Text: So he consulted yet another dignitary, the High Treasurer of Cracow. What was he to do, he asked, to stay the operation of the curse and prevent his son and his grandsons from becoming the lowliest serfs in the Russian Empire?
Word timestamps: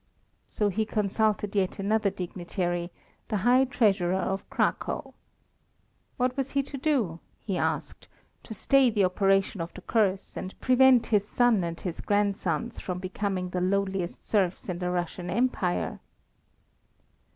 So 0.47 0.69
he 0.69 0.83
consulted 0.83 1.55
yet 1.55 1.77
another 1.77 2.09
dignitary, 2.09 2.89
the 3.27 3.37
High 3.45 3.65
Treasurer 3.65 4.15
of 4.15 4.49
Cracow. 4.49 5.13
What 6.17 6.35
was 6.35 6.53
he 6.53 6.63
to 6.63 6.77
do, 6.79 7.19
he 7.39 7.55
asked, 7.55 8.07
to 8.41 8.55
stay 8.55 8.89
the 8.89 9.05
operation 9.05 9.61
of 9.61 9.71
the 9.75 9.81
curse 9.81 10.35
and 10.35 10.59
prevent 10.59 11.05
his 11.13 11.27
son 11.27 11.63
and 11.63 11.79
his 11.79 12.01
grandsons 12.01 12.79
from 12.79 12.97
becoming 12.97 13.49
the 13.51 13.61
lowliest 13.61 14.25
serfs 14.25 14.69
in 14.69 14.79
the 14.79 14.89
Russian 14.89 15.29
Empire? 15.29 15.99